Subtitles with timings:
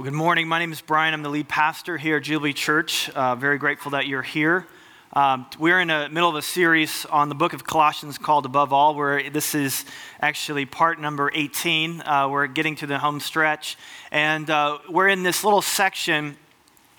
[0.00, 0.48] Well, good morning.
[0.48, 1.12] My name is Brian.
[1.12, 3.10] I'm the lead pastor here at Jubilee Church.
[3.10, 4.66] Uh, very grateful that you're here.
[5.12, 8.72] Um, we're in the middle of a series on the book of Colossians called Above
[8.72, 9.84] All, where this is
[10.18, 12.00] actually part number 18.
[12.00, 13.76] Uh, we're getting to the home stretch.
[14.10, 16.38] And uh, we're in this little section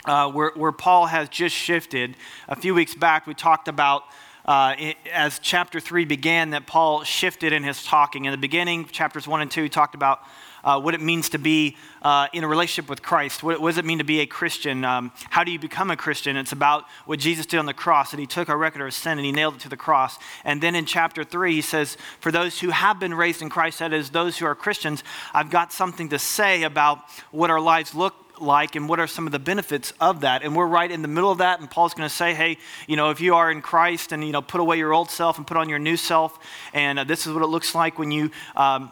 [0.06, 2.16] uh, where, where Paul has just shifted.
[2.48, 4.04] A few weeks back, we talked about.
[4.46, 4.76] Uh,
[5.12, 8.26] as chapter 3 began, that Paul shifted in his talking.
[8.26, 10.22] In the beginning, chapters 1 and 2, he talked about
[10.64, 13.44] uh, what it means to be uh, in a relationship with Christ.
[13.44, 14.84] What, what, does it mean to be a Christian?
[14.86, 16.38] Um, how do you become a Christian?
[16.38, 19.18] It's about what Jesus did on the cross, that he took our record of sin
[19.18, 20.18] and he nailed it to the cross.
[20.44, 23.80] And then in chapter 3, he says, For those who have been raised in Christ,
[23.80, 27.00] that is, those who are Christians, I've got something to say about
[27.32, 30.56] what our lives look like and what are some of the benefits of that and
[30.56, 32.58] we're right in the middle of that and paul's going to say hey
[32.88, 35.38] you know if you are in christ and you know put away your old self
[35.38, 36.40] and put on your new self
[36.74, 38.92] and uh, this is what it looks like when you um,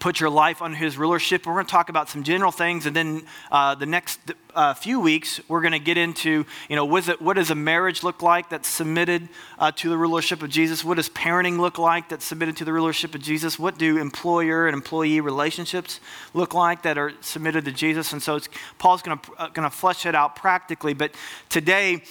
[0.00, 1.46] put your life under his rulership.
[1.46, 4.20] We're going to talk about some general things, and then uh, the next
[4.54, 7.54] uh, few weeks, we're going to get into, you know, what, it, what does a
[7.54, 10.84] marriage look like that's submitted uh, to the rulership of Jesus?
[10.84, 13.58] What does parenting look like that's submitted to the rulership of Jesus?
[13.58, 16.00] What do employer and employee relationships
[16.34, 18.12] look like that are submitted to Jesus?
[18.12, 18.40] And so
[18.78, 20.94] Paul's going to, uh, going to flesh it out practically.
[20.94, 21.14] But
[21.48, 22.02] today,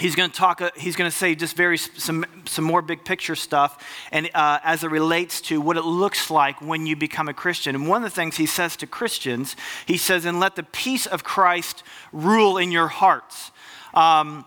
[0.00, 3.04] he's going to talk uh, he's going to say just very some, some more big
[3.04, 7.28] picture stuff and uh, as it relates to what it looks like when you become
[7.28, 7.74] a christian.
[7.74, 11.06] And one of the things he says to christians he says and let the peace
[11.06, 11.82] of christ
[12.12, 13.50] rule in your hearts.
[13.94, 14.44] Um,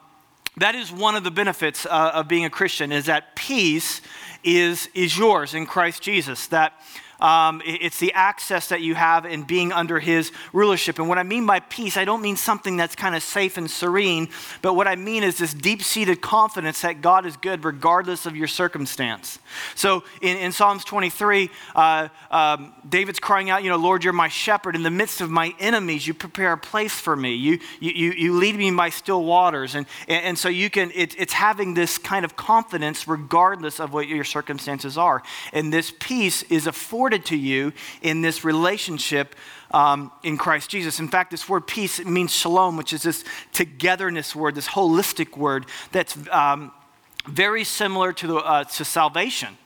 [0.58, 4.02] that is one of the benefits uh, of being a christian is that peace
[4.44, 6.74] is is yours in christ jesus that
[7.22, 10.98] um, it's the access that you have in being under his rulership.
[10.98, 13.70] And what I mean by peace, I don't mean something that's kind of safe and
[13.70, 14.30] serene,
[14.62, 18.36] but what I mean is this deep seated confidence that God is good regardless of
[18.36, 19.38] your circumstance.
[19.76, 24.28] So in, in Psalms 23, uh, um, David's crying out, you know, Lord, you're my
[24.28, 24.76] shepherd.
[24.76, 27.36] In the midst of my enemies, you prepare a place for me.
[27.36, 29.76] You, you, you lead me by still waters.
[29.76, 34.08] And, and so you can, it, it's having this kind of confidence regardless of what
[34.08, 35.22] your circumstances are.
[35.54, 39.36] And this peace is afforded to you in this relationship
[39.72, 41.00] um, in Christ Jesus.
[41.00, 43.24] In fact, this word peace means shalom, which is this
[43.54, 46.72] togetherness word, this holistic word that's um,
[47.28, 49.58] very similar to, the, uh, to salvation.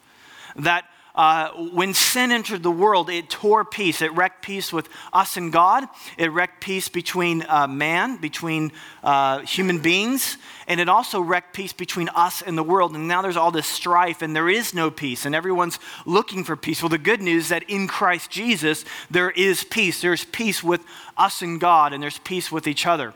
[0.58, 0.86] That
[1.16, 4.02] uh, when sin entered the world, it tore peace.
[4.02, 5.88] It wrecked peace with us and God.
[6.18, 10.38] It wrecked peace between uh, man, between uh, human beings,
[10.68, 12.96] and it also wrecked peace between us and the world.
[12.96, 16.58] And now there's all this strife, and there is no peace, and everyone's looking for
[16.58, 16.82] peace.
[16.82, 20.02] Well, the good news is that in Christ Jesus, there is peace.
[20.02, 20.84] There's peace with
[21.18, 23.14] us and God, and there's peace with each other.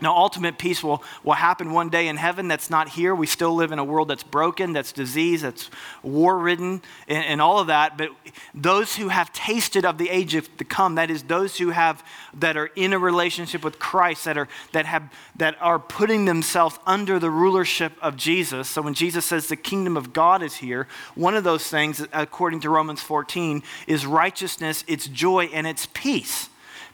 [0.00, 3.14] Now, ultimate peace will, will happen one day in heaven that's not here.
[3.14, 5.70] We still live in a world that's broken, that's diseased, that's
[6.02, 7.98] war ridden, and, and, all of that.
[7.98, 8.10] But
[8.54, 12.04] those who have tasted of the age to come, that is, those who have
[12.34, 16.78] that are in a relationship with Christ, that are that have that are putting themselves
[16.86, 18.68] under the rulership of Jesus.
[18.68, 22.60] So when Jesus says the kingdom of God is here, one of those things, according
[22.60, 26.48] to Romans 14, is righteousness, it's joy, and it's peace.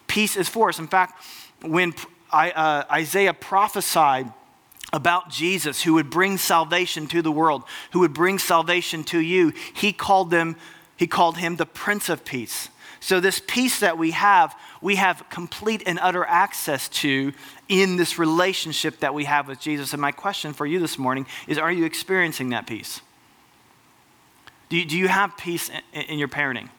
[0.07, 0.79] Peace is for us.
[0.79, 1.23] In fact,
[1.63, 1.95] when
[2.35, 4.33] Uh, Isaiah prophesied
[4.93, 9.53] about Jesus who would bring salvation to the world, who would bring salvation to you.
[9.75, 10.57] He called them,
[10.97, 12.69] he called him the Prince of Peace.
[13.01, 17.35] So this peace that we have, we have complete and utter access to
[17.69, 19.93] in this relationship that we have with Jesus.
[19.93, 23.03] And my question for you this morning is are you experiencing that peace?
[24.71, 26.71] Do you, do you have peace in, in your parenting?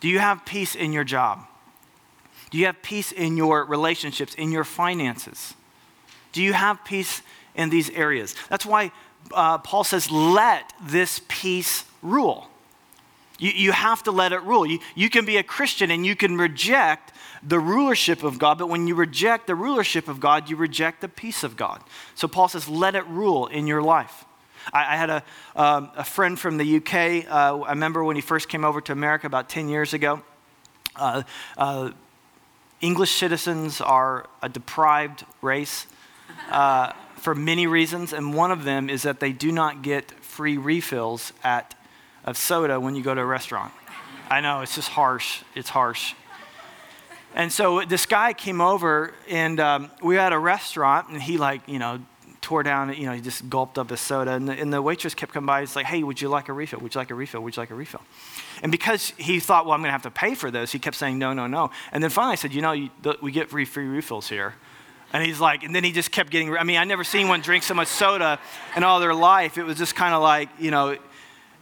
[0.00, 1.46] Do you have peace in your job?
[2.52, 5.54] Do you have peace in your relationships, in your finances?
[6.32, 7.22] Do you have peace
[7.54, 8.34] in these areas?
[8.50, 8.92] That's why
[9.32, 12.48] uh, Paul says, let this peace rule.
[13.38, 14.66] You, you have to let it rule.
[14.66, 18.68] You, you can be a Christian and you can reject the rulership of God, but
[18.68, 21.82] when you reject the rulership of God, you reject the peace of God.
[22.14, 24.26] So Paul says, let it rule in your life.
[24.74, 25.22] I, I had a,
[25.56, 27.26] um, a friend from the UK.
[27.32, 30.20] Uh, I remember when he first came over to America about 10 years ago.
[30.94, 31.22] Uh,
[31.56, 31.92] uh,
[32.82, 35.86] English citizens are a deprived race
[36.50, 40.58] uh, for many reasons, and one of them is that they do not get free
[40.58, 41.76] refills at,
[42.24, 43.72] of soda when you go to a restaurant.
[44.28, 45.42] I know, it's just harsh.
[45.54, 46.14] It's harsh.
[47.36, 51.68] And so this guy came over, and um, we at a restaurant, and he, like,
[51.68, 52.00] you know,
[52.52, 54.32] tore down, you know, he just gulped up his soda.
[54.32, 55.60] And the, and the waitress kept coming by.
[55.60, 56.80] He's like, hey, would you like a refill?
[56.80, 57.40] Would you like a refill?
[57.40, 58.02] Would you like a refill?
[58.62, 60.96] And because he thought, well, I'm going to have to pay for this, he kept
[60.96, 61.70] saying, no, no, no.
[61.92, 62.90] And then finally I said, you know, you,
[63.22, 64.54] we get free, free refills here.
[65.14, 67.40] And he's like, and then he just kept getting, I mean, I never seen one
[67.40, 68.38] drink so much soda
[68.76, 69.56] in all their life.
[69.56, 70.98] It was just kind of like, you know,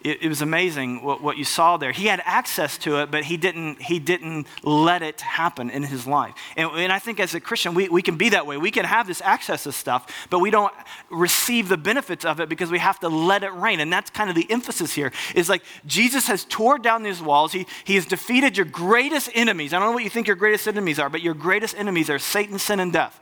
[0.02, 1.92] it, it, was amazing what, what you saw there.
[1.92, 6.06] He had access to it, but he didn't, he didn't let it happen in his
[6.06, 6.34] life.
[6.56, 8.56] And, and I think as a Christian, we, we can be that way.
[8.56, 10.72] We can have this access to stuff, but we don't
[11.10, 13.80] receive the benefits of it because we have to let it reign.
[13.80, 17.52] And that's kind of the emphasis here is like Jesus has tore down these walls.
[17.52, 19.72] He, he has defeated your greatest enemies.
[19.72, 22.18] I don't know what you think your greatest enemies are, but your greatest enemies are
[22.18, 23.20] Satan, sin, and death.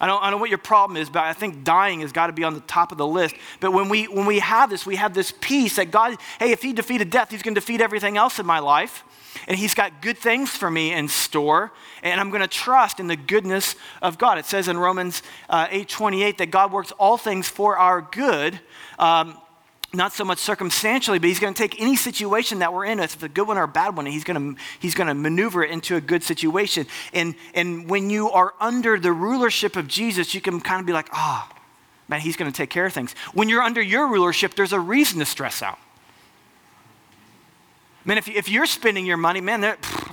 [0.00, 2.28] I don't, I don't know what your problem is, but I think dying has got
[2.28, 3.34] to be on the top of the list.
[3.60, 6.62] But when we, when we have this, we have this peace that God, hey, if
[6.62, 9.04] He defeated death, He's going to defeat everything else in my life.
[9.48, 11.72] And He's got good things for me in store.
[12.02, 14.38] And I'm going to trust in the goodness of God.
[14.38, 18.60] It says in Romans uh, 8 28 that God works all things for our good.
[18.98, 19.36] Um,
[19.92, 23.14] not so much circumstantially, but he's going to take any situation that we're in, if
[23.14, 25.14] it's a good one or a bad one, and he's going to, he's going to
[25.14, 26.86] maneuver it into a good situation.
[27.14, 30.92] And, and when you are under the rulership of Jesus, you can kind of be
[30.92, 31.58] like, ah, oh,
[32.06, 33.12] man, he's going to take care of things.
[33.32, 35.78] When you're under your rulership, there's a reason to stress out.
[38.08, 39.62] Man, if, you, if you're spending your money, man,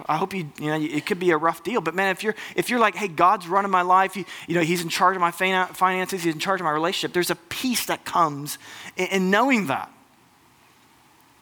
[0.06, 1.80] I hope you, you know, it could be a rough deal.
[1.80, 4.60] But man, if you're, if you're like, hey, God's running my life, you, you know,
[4.60, 7.86] he's in charge of my finances, he's in charge of my relationship, there's a peace
[7.86, 8.58] that comes
[8.98, 9.90] in, in knowing that.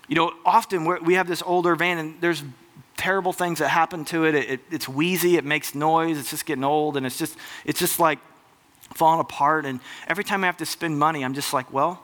[0.08, 2.44] You know, often we have this older van and there's
[2.98, 4.36] terrible things that happen to it.
[4.36, 4.60] It, it.
[4.70, 7.36] It's wheezy, it makes noise, it's just getting old, and it's just,
[7.66, 8.20] it's just like
[8.94, 9.66] falling apart.
[9.66, 12.04] And every time I have to spend money, I'm just like, well,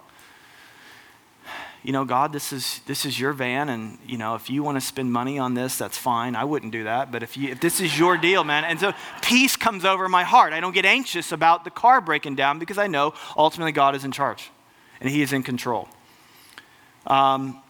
[1.84, 4.76] you know, God, this is, this is your van, and, you know, if you want
[4.76, 6.36] to spend money on this, that's fine.
[6.36, 7.12] I wouldn't do that.
[7.12, 10.24] But if, you, if this is your deal, man, and so peace comes over my
[10.24, 10.52] heart.
[10.52, 14.04] I don't get anxious about the car breaking down because I know ultimately God is
[14.04, 14.52] in charge
[15.00, 15.88] and He is in control.
[17.08, 17.62] Um,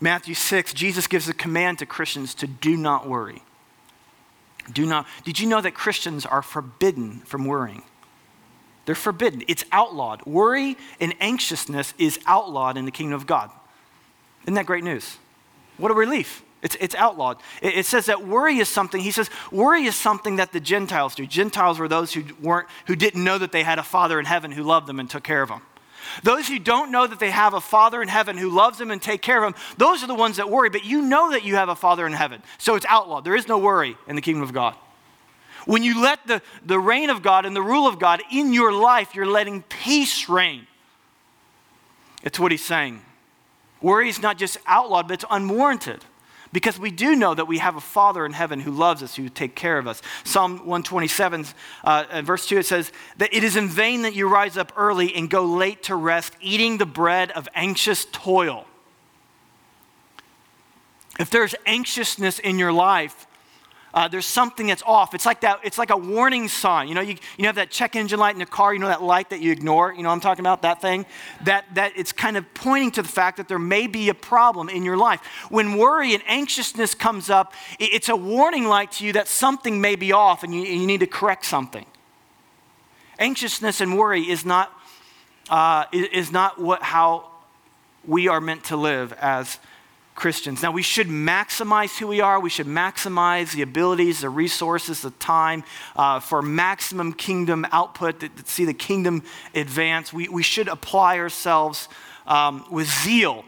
[0.00, 3.42] Matthew 6, Jesus gives a command to Christians to do not worry.
[4.72, 5.06] Do not.
[5.24, 7.82] Did you know that Christians are forbidden from worrying?
[8.86, 9.42] They're forbidden.
[9.46, 10.24] It's outlawed.
[10.26, 13.50] Worry and anxiousness is outlawed in the kingdom of God.
[14.44, 15.18] Isn't that great news?
[15.76, 16.42] What a relief.
[16.62, 17.38] It's, it's outlawed.
[17.62, 21.14] It, it, says that worry is something, he says, worry is something that the Gentiles
[21.14, 21.26] do.
[21.26, 24.52] Gentiles were those who, weren't, who didn't know that they had a Father in heaven
[24.52, 25.62] who loved them and took care of them.
[26.22, 29.00] Those who don't know that they have a Father in heaven who loves them and
[29.00, 30.68] take care of them, those are the ones that worry.
[30.68, 32.42] But you know that you have a Father in heaven.
[32.58, 33.24] So it's outlawed.
[33.24, 34.74] There is no worry in the kingdom of God.
[35.66, 38.72] When you let the, the reign of God and the rule of God in your
[38.72, 40.66] life, you're letting peace reign.
[42.22, 43.02] It's what he's saying.
[43.80, 46.04] Worry is not just outlawed, but it's unwarranted.
[46.52, 49.28] Because we do know that we have a Father in heaven who loves us, who
[49.28, 50.02] take care of us.
[50.24, 51.46] Psalm 127,
[51.84, 55.14] uh, verse 2, it says that it is in vain that you rise up early
[55.14, 58.66] and go late to rest, eating the bread of anxious toil.
[61.20, 63.28] If there's anxiousness in your life,
[63.92, 65.14] uh, there's something that's off.
[65.14, 65.60] It's like that.
[65.64, 66.88] It's like a warning sign.
[66.88, 68.72] You know, you, you have that check engine light in the car.
[68.72, 69.92] You know that light that you ignore.
[69.92, 71.06] You know I'm talking about that thing.
[71.44, 74.68] That that it's kind of pointing to the fact that there may be a problem
[74.68, 75.20] in your life.
[75.48, 79.80] When worry and anxiousness comes up, it, it's a warning light to you that something
[79.80, 81.86] may be off and you, you need to correct something.
[83.18, 84.72] Anxiousness and worry is not
[85.48, 87.28] uh, is not what how
[88.06, 89.58] we are meant to live as
[90.20, 90.62] Christians.
[90.62, 92.38] Now, we should maximize who we are.
[92.38, 95.64] We should maximize the abilities, the resources, the time
[95.96, 99.22] uh, for maximum kingdom output, to, to, see the kingdom
[99.54, 100.12] advance.
[100.12, 101.88] We, we should apply ourselves
[102.26, 103.46] um, with zeal.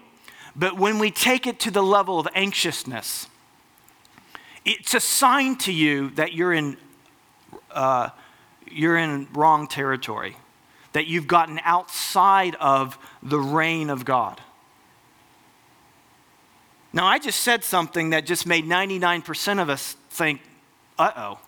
[0.57, 3.29] But when we take it to the level of anxiousness,
[4.65, 6.79] it's a sign to you that you're in,
[7.71, 8.09] uh,
[8.71, 10.39] you're in wrong territory,
[10.95, 14.41] that you've gotten outside of the reign of God.
[16.93, 20.41] Now, I just said something that just made 99% of us think,
[20.99, 21.39] uh oh.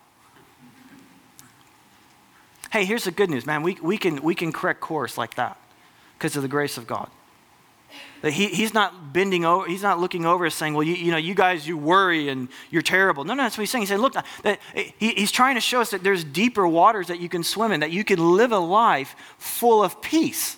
[2.71, 3.61] Hey, here's the good news, man.
[3.61, 5.57] We, we, can, we can correct course like that
[6.17, 7.09] because of the grace of God.
[8.21, 11.11] That he, he's not bending over, he's not looking over and saying, well, you, you
[11.11, 13.23] know, you guys, you worry and you're terrible.
[13.23, 13.83] No, no, that's what he's saying.
[13.83, 17.19] He's saying, look, that, he, he's trying to show us that there's deeper waters that
[17.19, 20.57] you can swim in, that you can live a life full of peace.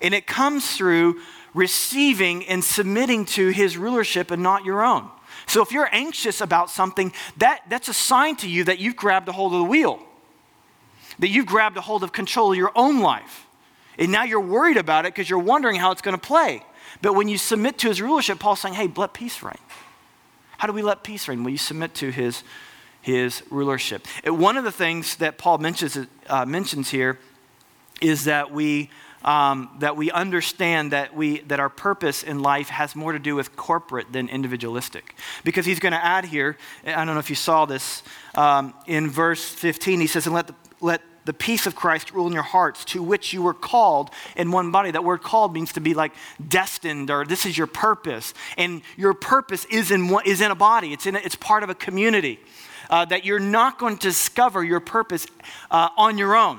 [0.00, 1.20] And it comes through
[1.54, 5.08] receiving and submitting to his rulership and not your own.
[5.46, 9.28] So if you're anxious about something, that, that's a sign to you that you've grabbed
[9.28, 10.00] a hold of the wheel,
[11.18, 13.46] that you've grabbed a hold of control of your own life.
[13.98, 16.62] And now you're worried about it because you're wondering how it's going to play.
[17.02, 19.58] But when you submit to his rulership, Paul's saying, hey, let peace reign.
[20.58, 21.44] How do we let peace reign?
[21.44, 22.42] Well, you submit to his,
[23.00, 24.06] his rulership.
[24.24, 27.18] One of the things that Paul mentions, uh, mentions here
[28.00, 28.90] is that we
[29.24, 33.34] um, that we understand that, we, that our purpose in life has more to do
[33.34, 35.14] with corporate than individualistic.
[35.44, 36.56] Because he's going to add here,
[36.86, 38.02] I don't know if you saw this,
[38.34, 42.26] um, in verse 15, he says, And let the, let the peace of Christ rule
[42.26, 44.90] in your hearts, to which you were called in one body.
[44.90, 46.12] That word called means to be like
[46.48, 48.32] destined, or this is your purpose.
[48.56, 51.62] And your purpose is in, one, is in a body, it's, in a, it's part
[51.62, 52.40] of a community.
[52.88, 55.26] Uh, that you're not going to discover your purpose
[55.70, 56.58] uh, on your own.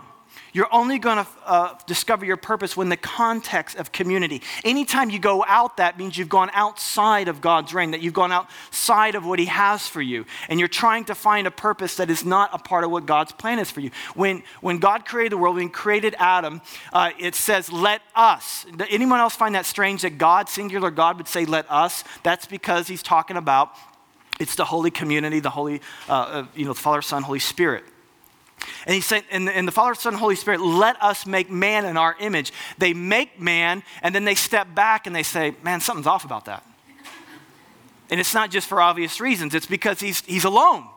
[0.54, 4.42] You're only going to uh, discover your purpose when the context of community.
[4.64, 8.32] Anytime you go out, that means you've gone outside of God's reign, that you've gone
[8.32, 10.26] outside of what He has for you.
[10.48, 13.32] And you're trying to find a purpose that is not a part of what God's
[13.32, 13.92] plan is for you.
[14.16, 16.62] When, when God created the world, when He created Adam,
[16.94, 18.66] uh, it says, let us.
[18.90, 22.04] Anyone else find that strange that God, singular God, would say, let us?
[22.24, 23.74] That's because He's talking about
[24.40, 27.84] it's the holy community, the holy, uh, uh you know, the Father, Son, Holy Spirit.
[28.86, 31.98] And he said, and, and the Father, Son, Holy Spirit, let us make man in
[31.98, 32.52] our image.
[32.78, 36.46] They make man, and then they step back and they say, man, something's off about
[36.46, 36.66] that.
[38.10, 40.88] And it's not just for obvious reasons, it's because he's, he's alone.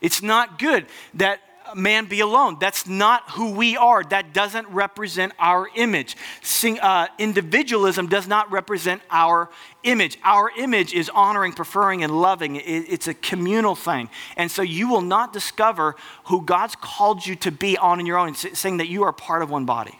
[0.00, 1.40] It's not good that
[1.74, 2.56] man be alone.
[2.60, 4.02] That's not who we are.
[4.04, 6.16] That doesn't represent our image.
[6.42, 9.50] Sing, uh, individualism does not represent our
[9.82, 10.18] image.
[10.24, 12.56] Our image is honoring, preferring, and loving.
[12.56, 14.10] It, it's a communal thing.
[14.36, 18.34] And so you will not discover who God's called you to be on your own,
[18.34, 19.98] saying that you are part of one body.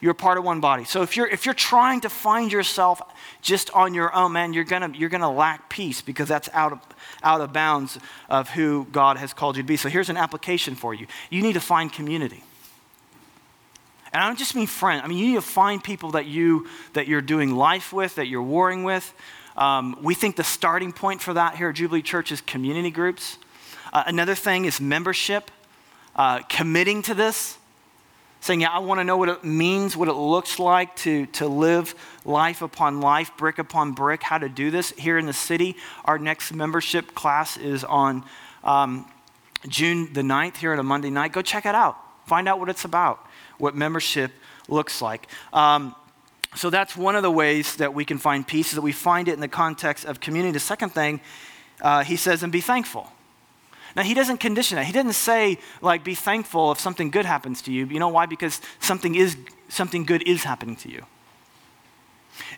[0.00, 0.84] You're part of one body.
[0.84, 3.00] So if you're, if you're trying to find yourself
[3.40, 6.80] just on your own, man, you're to you're gonna lack peace because that's out of,
[7.22, 7.98] out of bounds
[8.28, 9.76] of who God has called you to be.
[9.76, 12.42] So here's an application for you you need to find community.
[14.12, 15.02] And I don't just mean friends.
[15.04, 18.28] I mean, you need to find people that, you, that you're doing life with, that
[18.28, 19.12] you're warring with.
[19.56, 23.36] Um, we think the starting point for that here at Jubilee Church is community groups.
[23.92, 25.50] Uh, another thing is membership,
[26.14, 27.55] uh, committing to this
[28.46, 31.48] saying, Yeah, I want to know what it means, what it looks like to, to
[31.48, 35.76] live life upon life, brick upon brick, how to do this here in the city.
[36.04, 38.24] Our next membership class is on
[38.62, 39.10] um,
[39.66, 41.32] June the 9th here on a Monday night.
[41.32, 41.96] Go check it out.
[42.26, 43.18] Find out what it's about,
[43.58, 44.30] what membership
[44.68, 45.28] looks like.
[45.52, 45.94] Um,
[46.54, 49.28] so that's one of the ways that we can find peace, is that we find
[49.28, 50.52] it in the context of community.
[50.52, 51.20] The second thing,
[51.82, 53.10] uh, he says, and be thankful.
[53.96, 54.84] Now, he doesn't condition that.
[54.84, 57.86] He didn't say, like, be thankful if something good happens to you.
[57.86, 58.26] You know why?
[58.26, 59.38] Because something, is,
[59.70, 61.02] something good is happening to you.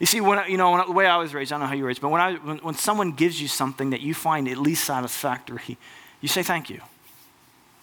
[0.01, 1.61] You see, when I, you know, when I, the way I was raised, I don't
[1.61, 4.01] know how you were raised, but when, I, when, when someone gives you something that
[4.01, 5.79] you find at least satisfactory,
[6.21, 6.81] you say thank you.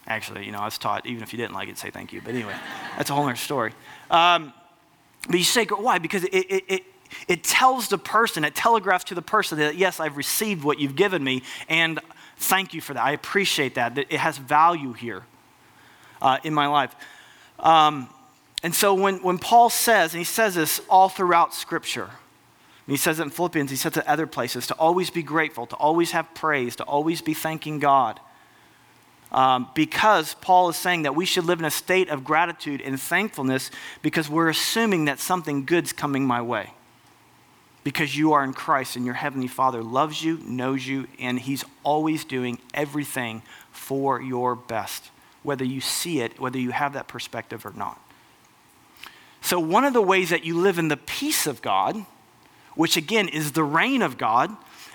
[0.05, 2.21] Actually, you know, I was taught, even if you didn't like it, say thank you.
[2.21, 2.53] But anyway,
[2.97, 3.71] that's a whole other story.
[4.11, 4.51] Um,
[5.27, 5.97] but you say, why?
[5.97, 6.83] Because it, it, it,
[7.29, 10.97] it tells the person, it telegraphs to the person that, yes, I've received what you've
[10.97, 12.01] given me, and
[12.37, 13.03] Thank you for that.
[13.03, 13.97] I appreciate that.
[13.97, 15.23] It has value here
[16.21, 16.95] uh, in my life.
[17.59, 18.09] Um,
[18.63, 22.09] and so when, when Paul says, and he says this all throughout Scripture,
[22.87, 25.75] he says it in Philippians, he says it other places, to always be grateful, to
[25.75, 28.19] always have praise, to always be thanking God.
[29.31, 32.99] Um, because Paul is saying that we should live in a state of gratitude and
[32.99, 36.71] thankfulness because we're assuming that something good's coming my way
[37.85, 41.63] because you are in Christ and your Heavenly Father loves you, knows you, and He's
[41.83, 45.11] always doing everything for your best,
[45.43, 48.01] whether you see it, whether you have that perspective or not.
[49.39, 52.03] So, one of the ways that you live in the peace of God,
[52.73, 54.49] which again is the reign of God,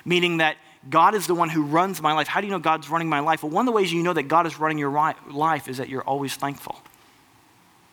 [0.04, 0.56] meaning that
[0.88, 2.26] God is the one who runs my life.
[2.26, 3.44] How do you know God's running my life?
[3.44, 5.88] Well, one of the ways you know that God is running your life is that
[5.88, 6.80] you're always thankful.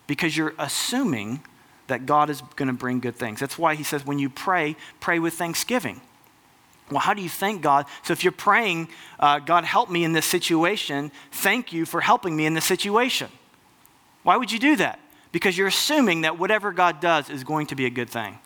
[0.08, 1.42] Because you're assuming
[1.88, 3.40] that God is going to bring good things.
[3.40, 6.02] That's why he says, when you pray, pray with thanksgiving.
[6.90, 7.86] Well, how do you thank God?
[8.04, 8.90] So if you're praying,
[9.20, 13.30] uh, God, help me in this situation, thank you for helping me in this situation.
[14.24, 15.00] Why would you do that?
[15.32, 18.40] Because you're assuming that whatever God does is going to be a good thing,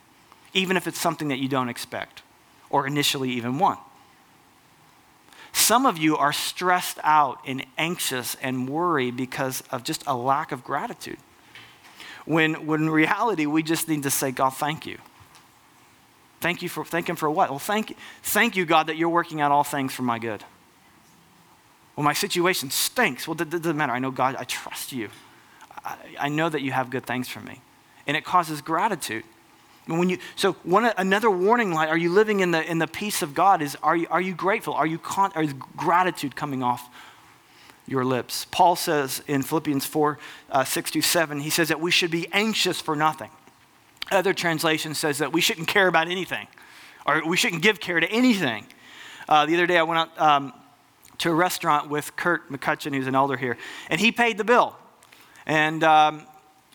[0.54, 2.24] even if it's something that you don't expect
[2.70, 3.80] or initially even want.
[5.54, 10.52] Some of you are stressed out and anxious and worried because of just a lack
[10.52, 11.18] of gratitude.
[12.26, 14.98] When, when in reality, we just need to say, God, thank you.
[16.40, 17.50] Thank you for, thank Him for what?
[17.50, 20.44] Well, thank, thank you, God, that you're working out all things for my good.
[21.96, 23.28] Well, my situation stinks.
[23.28, 23.94] Well, it doesn't matter.
[23.94, 25.10] I know, God, I trust you.
[25.86, 27.62] I, I know that you have good things for me.
[28.08, 29.24] And it causes gratitude.
[29.88, 32.88] And when you, so one, another warning light, are you living in the, in the
[32.88, 33.62] peace of God?
[33.62, 34.74] Is, are, you, are you grateful?
[34.74, 36.90] Are you con, is gratitude coming off
[37.88, 38.46] your lips.
[38.52, 40.18] Paul says in Philippians 4
[40.52, 43.30] uh, 6 to 7, he says that we should be anxious for nothing.
[44.12, 46.48] Other translation says that we shouldn't care about anything,
[47.06, 48.66] or we shouldn't give care to anything.
[49.28, 50.54] Uh, the other day I went out um,
[51.20, 53.58] to a restaurant with Kurt McCutcheon, who's an elder here,
[53.90, 54.76] and he paid the bill.
[55.46, 56.24] And, um,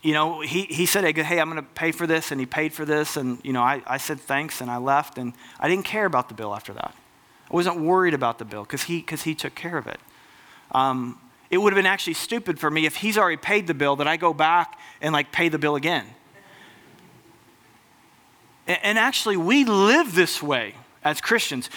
[0.01, 2.73] you know, he, he said, hey, I'm going to pay for this, and he paid
[2.73, 3.17] for this.
[3.17, 6.29] And, you know, I, I said thanks, and I left, and I didn't care about
[6.29, 6.95] the bill after that.
[7.49, 9.99] I wasn't worried about the bill because he, cause he took care of it.
[10.71, 11.19] Um,
[11.49, 14.07] It would have been actually stupid for me if he's already paid the bill that
[14.07, 16.05] I go back and like pay the bill again.
[18.67, 21.69] And actually, we live this way as Christians.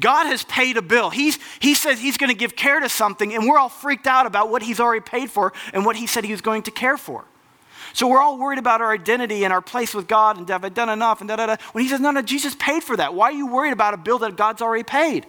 [0.00, 1.10] God has paid a bill.
[1.10, 4.26] He's, he says he's going to give care to something, and we're all freaked out
[4.26, 6.96] about what he's already paid for and what he said he was going to care
[6.96, 7.24] for.
[7.92, 10.68] So we're all worried about our identity and our place with God and have I
[10.68, 11.56] done enough and da da da.
[11.72, 13.14] When he says, no, no, Jesus paid for that.
[13.14, 15.26] Why are you worried about a bill that God's already paid?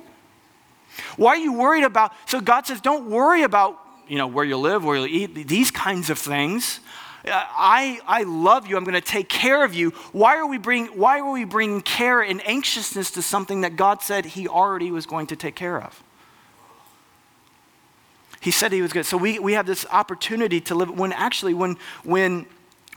[1.15, 2.13] Why are you worried about?
[2.25, 5.71] So God says, don't worry about you know where you live, where you eat, these
[5.71, 6.79] kinds of things.
[7.25, 8.77] Uh, I, I love you.
[8.77, 9.89] I'm going to take care of you.
[10.11, 14.01] Why are we bring Why are we bringing care and anxiousness to something that God
[14.01, 16.01] said He already was going to take care of?
[18.39, 19.05] He said He was good.
[19.05, 20.97] So we, we have this opportunity to live.
[20.97, 22.45] When actually, when when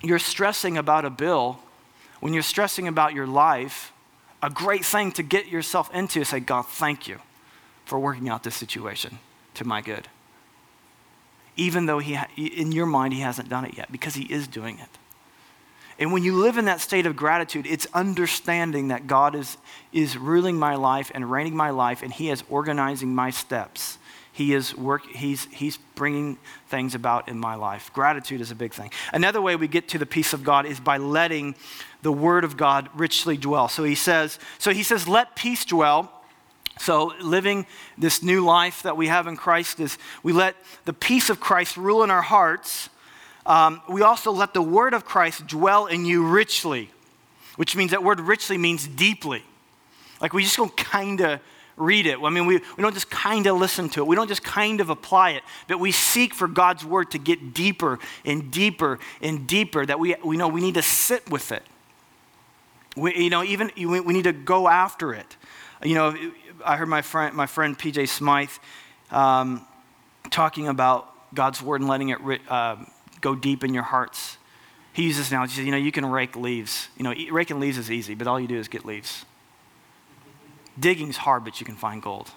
[0.03, 1.59] you're stressing about a bill,
[2.21, 3.93] when you're stressing about your life,
[4.43, 7.21] a great thing to get yourself into is say, God, thank you
[7.91, 9.19] for working out this situation
[9.55, 10.09] to my good.
[11.57, 14.79] Even though he, in your mind he hasn't done it yet, because he is doing
[14.79, 14.89] it.
[15.99, 19.59] And when you live in that state of gratitude, it's understanding that God is,
[19.93, 23.99] is ruling my life and reigning my life, and He is organizing my steps.
[24.33, 27.93] He is work, he's, he's bringing things about in my life.
[27.93, 28.91] Gratitude is a big thing.
[29.13, 31.57] Another way we get to the peace of God is by letting
[32.01, 33.69] the Word of God richly dwell.
[33.69, 36.20] So he says, so he says, let peace dwell
[36.81, 37.67] so, living
[37.99, 40.57] this new life that we have in Christ is we let
[40.87, 42.89] the peace of Christ rule in our hearts.
[43.45, 46.91] Um, we also let the word of Christ dwell in you richly,
[47.57, 49.43] which means that word richly means deeply.
[50.23, 51.41] Like we just don't kind of
[51.77, 52.19] read it.
[52.19, 54.07] I mean, we, we don't just kind of listen to it.
[54.07, 57.53] We don't just kind of apply it, but we seek for God's word to get
[57.53, 61.63] deeper and deeper and deeper, that we, we know we need to sit with it.
[62.97, 65.37] We, you know, even we need to go after it.
[65.83, 66.15] You know,
[66.65, 68.59] I heard my friend, my friend PJ Smyth
[69.11, 69.67] um,
[70.31, 72.77] talking about God's word and letting it uh,
[73.21, 74.37] go deep in your hearts.
[74.93, 76.89] He uses now, he says, you know, you can rake leaves.
[76.97, 79.25] You know, raking leaves is easy, but all you do is get leaves.
[80.79, 82.31] Digging's hard, but you can find gold.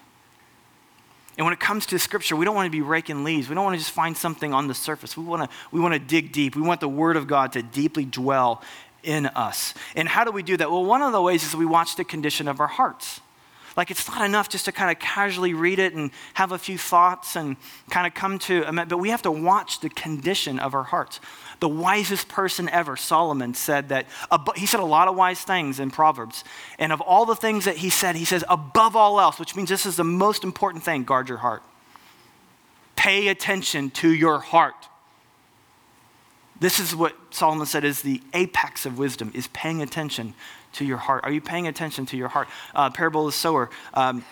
[1.36, 3.48] And when it comes to scripture, we don't want to be raking leaves.
[3.48, 5.16] We don't want to just find something on the surface.
[5.16, 6.54] We want to, we want to dig deep.
[6.54, 8.62] We want the word of God to deeply dwell
[9.02, 9.74] in us.
[9.96, 10.70] And how do we do that?
[10.70, 13.20] Well, one of the ways is we watch the condition of our hearts.
[13.76, 16.78] Like it's not enough just to kind of casually read it and have a few
[16.78, 17.56] thoughts and
[17.90, 21.18] kind of come to, a but we have to watch the condition of our hearts.
[21.60, 24.06] The wisest person ever, Solomon, said that,
[24.54, 26.44] he said a lot of wise things in Proverbs.
[26.78, 29.68] And of all the things that he said, he says, above all else, which means
[29.68, 31.62] this is the most important thing guard your heart.
[32.94, 34.88] Pay attention to your heart.
[36.60, 40.34] This is what Solomon said is the apex of wisdom, is paying attention
[40.74, 41.24] to your heart?
[41.24, 42.48] Are you paying attention to your heart?
[42.74, 43.70] Uh, parable of the sower.
[43.94, 44.24] Um,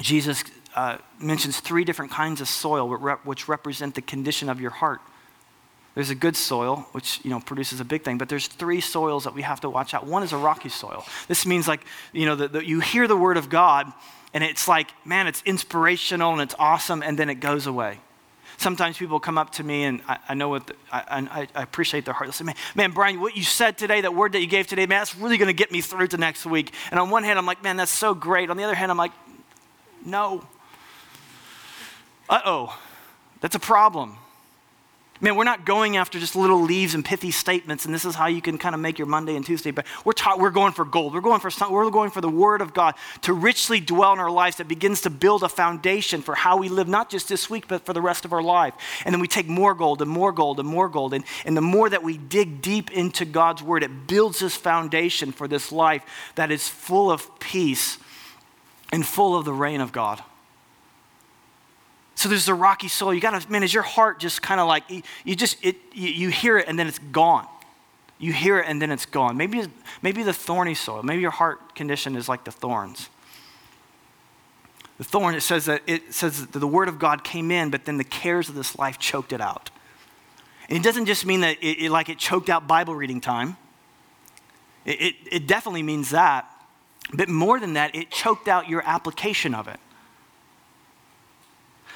[0.00, 2.88] Jesus uh, mentions three different kinds of soil
[3.24, 5.00] which represent the condition of your heart.
[5.94, 9.24] There's a good soil, which you know produces a big thing, but there's three soils
[9.24, 10.06] that we have to watch out.
[10.06, 11.04] One is a rocky soil.
[11.28, 13.92] This means like you know that you hear the word of God,
[14.32, 18.00] and it's like man, it's inspirational and it's awesome, and then it goes away.
[18.62, 22.04] Sometimes people come up to me, and I, I know what the, I, I, appreciate
[22.04, 22.28] their heart.
[22.28, 24.86] They'll say, man, man, Brian, what you said today, that word that you gave today,
[24.86, 26.72] man, that's really going to get me through to next week.
[26.92, 28.50] And on one hand, I'm like, man, that's so great.
[28.50, 29.10] On the other hand, I'm like,
[30.06, 30.44] no.
[32.30, 32.78] Uh oh,
[33.40, 34.16] that's a problem.
[35.22, 38.26] Man, we're not going after just little leaves and pithy statements, and this is how
[38.26, 39.70] you can kind of make your Monday and Tuesday.
[39.70, 41.14] But we're, ta- we're going for gold.
[41.14, 44.18] We're going for some, we're going for the Word of God to richly dwell in
[44.18, 47.48] our lives that begins to build a foundation for how we live, not just this
[47.48, 48.74] week, but for the rest of our life.
[49.04, 51.14] And then we take more gold and more gold and more gold.
[51.14, 55.30] And, and the more that we dig deep into God's Word, it builds this foundation
[55.30, 56.02] for this life
[56.34, 57.96] that is full of peace
[58.90, 60.20] and full of the reign of God.
[62.22, 63.12] So there's the rocky soil.
[63.12, 64.84] You gotta, man, is your heart just kind of like,
[65.24, 67.48] you just, it, you, you hear it and then it's gone.
[68.20, 69.36] You hear it and then it's gone.
[69.36, 69.64] Maybe,
[70.02, 73.08] maybe the thorny soil, maybe your heart condition is like the thorns.
[74.98, 77.86] The thorn, it says that it says that the word of God came in, but
[77.86, 79.72] then the cares of this life choked it out.
[80.68, 83.56] And it doesn't just mean that it, it like it choked out Bible reading time.
[84.84, 86.48] It, it, it definitely means that.
[87.12, 89.80] But more than that, it choked out your application of it.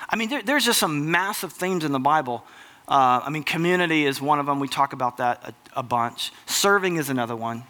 [0.09, 2.45] I mean, there, there's just some massive themes in the Bible.
[2.88, 4.61] Uh, I mean, community is one of them.
[4.61, 5.42] We talk about that
[5.75, 6.33] a, a bunch.
[6.47, 7.64] Serving is another one.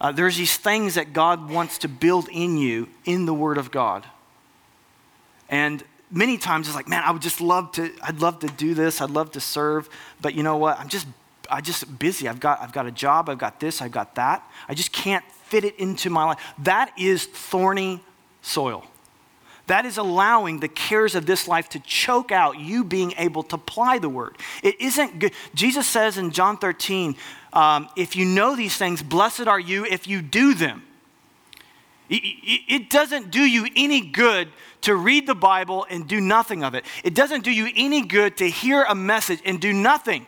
[0.00, 3.70] Uh, there's these things that God wants to build in you in the Word of
[3.70, 4.06] God.
[5.48, 8.74] And many times it's like, man, I would just love to, I'd love to do
[8.74, 9.88] this, I'd love to serve,
[10.20, 10.78] but you know what?
[10.78, 11.06] I'm just,
[11.50, 12.28] I'm just busy.
[12.28, 14.48] I've got, I've got a job, I've got this, I've got that.
[14.68, 16.38] I just can't fit it into my life.
[16.58, 18.00] That is thorny
[18.40, 18.84] soil.
[19.70, 23.54] That is allowing the cares of this life to choke out you being able to
[23.54, 24.36] apply the word.
[24.64, 25.32] It isn't good.
[25.54, 27.14] Jesus says in John 13,
[27.52, 30.82] um, if you know these things, blessed are you if you do them.
[32.08, 34.48] It doesn't do you any good
[34.80, 36.84] to read the Bible and do nothing of it.
[37.04, 40.26] It doesn't do you any good to hear a message and do nothing.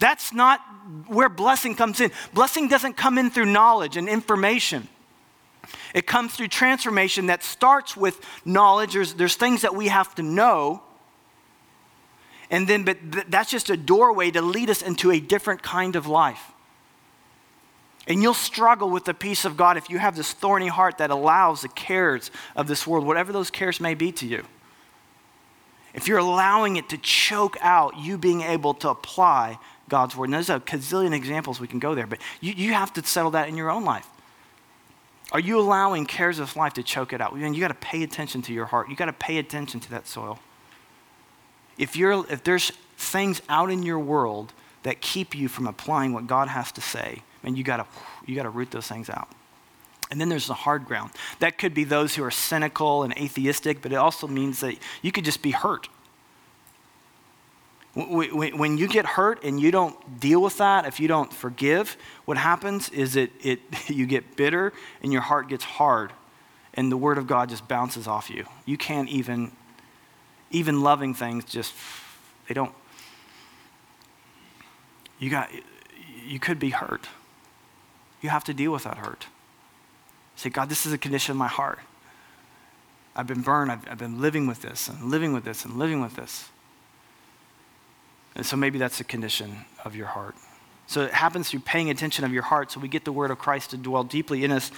[0.00, 0.58] That's not
[1.06, 2.10] where blessing comes in.
[2.34, 4.88] Blessing doesn't come in through knowledge and information.
[5.94, 8.92] It comes through transformation that starts with knowledge.
[8.92, 10.82] There's, there's things that we have to know.
[12.50, 16.06] And then, but that's just a doorway to lead us into a different kind of
[16.06, 16.52] life.
[18.06, 21.10] And you'll struggle with the peace of God if you have this thorny heart that
[21.10, 24.44] allows the cares of this world, whatever those cares may be to you.
[25.94, 29.58] If you're allowing it to choke out you being able to apply
[29.90, 30.26] God's word.
[30.26, 33.32] And there's a gazillion examples we can go there, but you, you have to settle
[33.32, 34.06] that in your own life.
[35.32, 37.36] Are you allowing cares of life to choke it out?
[37.36, 38.88] Mean, you got to pay attention to your heart.
[38.88, 40.40] You got to pay attention to that soil.
[41.78, 46.26] If, you're, if there's things out in your world that keep you from applying what
[46.26, 47.88] God has to say, and you got
[48.26, 49.28] you got to root those things out.
[50.10, 51.12] And then there's the hard ground.
[51.38, 55.12] That could be those who are cynical and atheistic, but it also means that you
[55.12, 55.88] could just be hurt.
[57.94, 62.36] When you get hurt and you don't deal with that, if you don't forgive, what
[62.36, 64.72] happens is it, it, you get bitter
[65.02, 66.12] and your heart gets hard
[66.74, 68.44] and the word of God just bounces off you.
[68.64, 69.50] You can't even,
[70.50, 71.74] even loving things just,
[72.46, 72.72] they don't,
[75.18, 75.50] you got,
[76.24, 77.08] you could be hurt.
[78.22, 79.26] You have to deal with that hurt.
[80.36, 81.80] Say, God, this is a condition of my heart.
[83.16, 83.72] I've been burned.
[83.72, 86.48] I've, I've been living with this and living with this and living with this.
[88.40, 90.34] And so maybe that's the condition of your heart.
[90.86, 92.72] So it happens through paying attention of your heart.
[92.72, 94.70] So we get the word of Christ to dwell deeply in us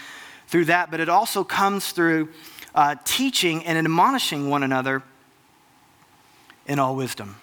[0.48, 0.90] through that.
[0.90, 2.30] But it also comes through
[2.74, 5.04] uh, teaching and admonishing one another
[6.66, 7.36] in all wisdom.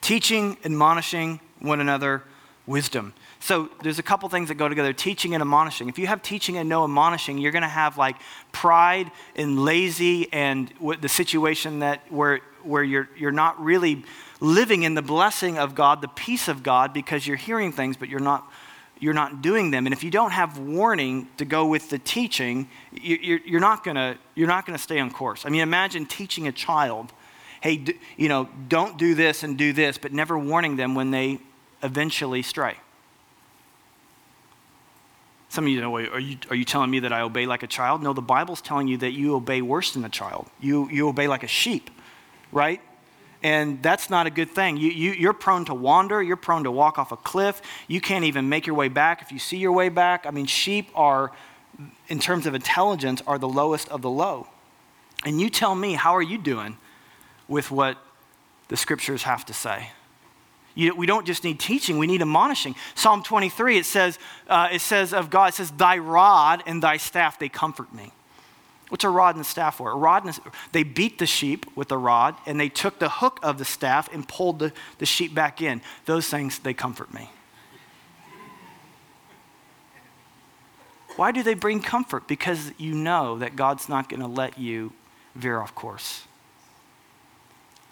[0.00, 2.24] Teaching, admonishing one another,
[2.66, 3.14] wisdom.
[3.38, 5.88] So there's a couple things that go together teaching and admonishing.
[5.88, 8.16] If you have teaching and no admonishing, you're going to have like
[8.50, 14.04] pride and lazy and the situation that where, where you're, you're not really
[14.40, 18.08] living in the blessing of God, the peace of God, because you're hearing things, but
[18.08, 18.50] you're not,
[19.00, 19.86] you're not doing them.
[19.86, 24.16] And if you don't have warning to go with the teaching, you're, you're not going
[24.34, 25.44] you're not gonna stay on course.
[25.44, 27.12] I mean, imagine teaching a child,
[27.60, 27.84] hey,
[28.16, 31.40] you know, don't do this and do this, but never warning them when they
[31.82, 32.76] eventually stray.
[35.50, 37.66] Some of you know, are you, are you telling me that I obey like a
[37.66, 38.02] child?
[38.02, 40.48] No, the Bible's telling you that you obey worse than a child.
[40.60, 41.90] You, you obey like a sheep,
[42.52, 42.80] right?
[43.42, 44.76] And that's not a good thing.
[44.76, 46.22] You, you, you're prone to wander.
[46.22, 47.62] You're prone to walk off a cliff.
[47.86, 50.26] You can't even make your way back if you see your way back.
[50.26, 51.30] I mean, sheep are,
[52.08, 54.48] in terms of intelligence, are the lowest of the low.
[55.24, 56.76] And you tell me, how are you doing
[57.46, 57.96] with what
[58.68, 59.90] the scriptures have to say?
[60.74, 62.76] You, we don't just need teaching, we need admonishing.
[62.94, 66.98] Psalm 23, it says, uh, it says of God, it says, Thy rod and thy
[66.98, 68.12] staff, they comfort me.
[68.88, 69.90] What's a rod and a staff for?
[69.90, 73.08] A rod and a, they beat the sheep with a rod, and they took the
[73.08, 75.82] hook of the staff and pulled the, the sheep back in.
[76.06, 77.30] Those things, they comfort me.
[81.16, 82.28] Why do they bring comfort?
[82.28, 84.92] Because you know that God's not going to let you
[85.34, 86.27] veer off course.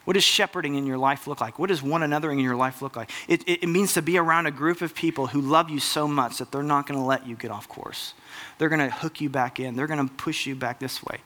[0.06, 1.58] What does shepherding in your life look like?
[1.58, 3.10] What does one another in your life look like?
[3.26, 6.06] It, it, it means to be around a group of people who love you so
[6.06, 8.14] much that they're not going to let you get off course.
[8.58, 11.18] They're going to hook you back in, they're going to push you back this way.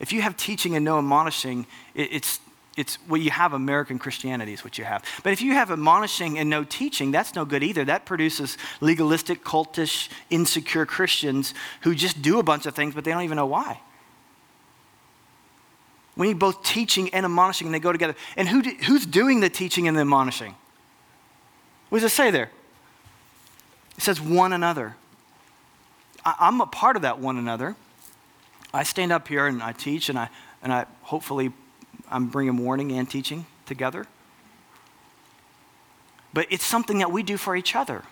[0.00, 2.40] If you have teaching and no admonishing, it, it's,
[2.76, 5.04] it's well, you have American Christianity, is what you have.
[5.22, 7.84] But if you have admonishing and no teaching, that's no good either.
[7.84, 13.12] That produces legalistic, cultish, insecure Christians who just do a bunch of things, but they
[13.12, 13.80] don't even know why.
[16.16, 18.14] We need both teaching and admonishing, and they go together.
[18.36, 20.54] And who do, who's doing the teaching and the admonishing?
[21.90, 22.50] What does it say there?
[23.96, 24.96] It says one another.
[26.24, 27.76] I, am a part of that one another.
[28.72, 30.28] I stand up here and I teach, and I,
[30.62, 31.52] and I hopefully
[32.10, 34.06] I'm bringing warning and teaching together.
[36.32, 38.02] But it's something that we do for each other.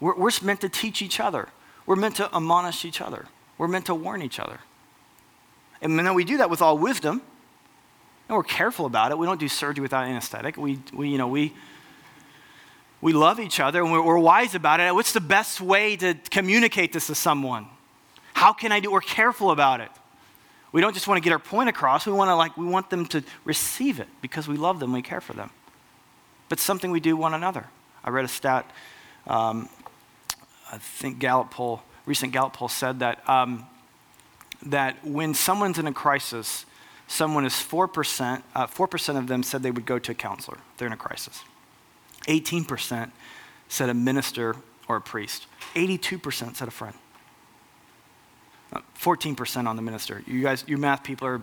[0.00, 1.48] We're, we're meant to teach each other.
[1.86, 3.26] We're meant to admonish each other.
[3.56, 4.60] We're meant to warn each other.
[5.80, 7.22] And then we do that with all wisdom.
[8.28, 9.18] And we're careful about it.
[9.18, 10.56] We don't do surgery without anesthetic.
[10.56, 11.54] We, we you know, we,
[13.00, 14.94] we love each other and we're, we're wise about it.
[14.94, 17.66] What's the best way to communicate this to someone?
[18.34, 18.90] How can I do?
[18.90, 19.90] We're careful about it.
[20.70, 22.06] We don't just want to get our point across.
[22.06, 25.00] We want to like we want them to receive it because we love them, we
[25.00, 25.50] care for them.
[26.48, 27.66] But something we do one another.
[28.04, 28.70] I read a stat.
[29.26, 29.68] Um,
[30.70, 33.66] I think Gallup poll, recent Gallup poll said that um,
[34.66, 36.66] that when someone's in a crisis,
[37.06, 40.58] someone is 4%, uh, 4% of them said they would go to a counselor.
[40.76, 41.42] They're in a crisis.
[42.26, 43.10] 18%
[43.68, 44.56] said a minister
[44.88, 45.46] or a priest.
[45.74, 46.94] 82% said a friend.
[48.72, 50.22] Uh, 14% on the minister.
[50.26, 51.40] You guys, you math people are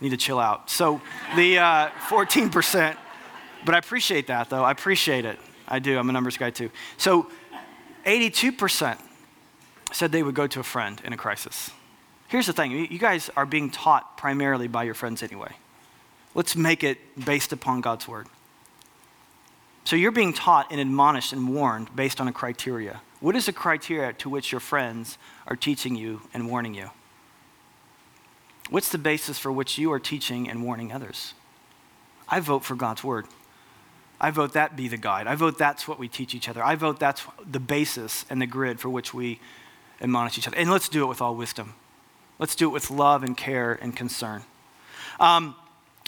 [0.00, 0.70] need to chill out.
[0.70, 1.00] So
[1.36, 2.96] the uh, 14%,
[3.64, 4.62] but I appreciate that though.
[4.62, 5.38] I appreciate it.
[5.68, 5.98] I do.
[5.98, 6.70] I'm a numbers guy too.
[6.96, 7.30] So
[8.04, 8.98] 82%
[9.92, 11.70] said they would go to a friend in a crisis.
[12.28, 15.52] Here's the thing you guys are being taught primarily by your friends anyway.
[16.34, 18.26] Let's make it based upon God's word.
[19.84, 23.00] So you're being taught and admonished and warned based on a criteria.
[23.20, 26.90] What is the criteria to which your friends are teaching you and warning you?
[28.68, 31.34] What's the basis for which you are teaching and warning others?
[32.28, 33.26] I vote for God's word.
[34.20, 35.26] I vote that be the guide.
[35.26, 36.62] I vote that's what we teach each other.
[36.62, 39.38] I vote that's the basis and the grid for which we
[40.00, 40.56] admonish each other.
[40.56, 41.74] And let's do it with all wisdom.
[42.38, 44.42] Let's do it with love and care and concern.
[45.18, 45.54] Um,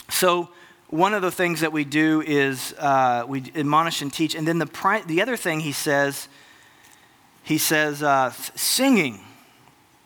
[0.09, 0.49] so,
[0.89, 4.33] one of the things that we do is uh, we admonish and teach.
[4.33, 6.27] And then the, pri- the other thing he says,
[7.43, 9.19] he says, uh, singing.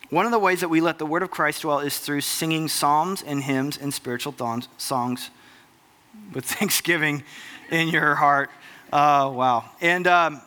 [0.09, 2.67] One of the ways that we let the word of Christ dwell is through singing
[2.67, 4.35] psalms and hymns and spiritual
[4.77, 5.29] songs
[6.33, 7.23] with thanksgiving
[7.71, 8.49] in your heart.
[8.91, 9.65] Uh, wow.
[9.81, 10.41] And um,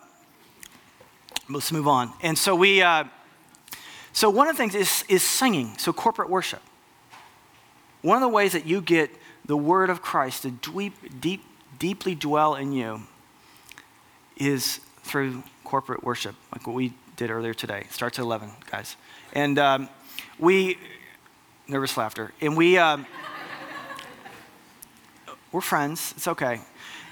[1.48, 2.12] let's move on.
[2.22, 3.04] And so we, uh,
[4.16, 6.62] so one of the things is, is singing, so corporate worship.
[8.00, 9.11] One of the ways that you get
[9.44, 11.44] the word of Christ to deep, deep,
[11.79, 13.02] deeply dwell in you
[14.38, 17.81] is through corporate worship, like what we did earlier today.
[17.81, 18.96] It starts at 11, guys.
[19.35, 19.90] And um,
[20.38, 20.79] we,
[21.68, 23.05] nervous laughter, and we, um,
[25.52, 26.14] we're friends.
[26.16, 26.61] It's okay.